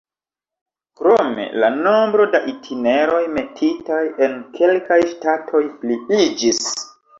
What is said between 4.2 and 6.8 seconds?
en kelkaj ŝtatoj pliiĝis.